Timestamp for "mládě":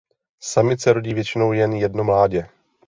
2.03-2.49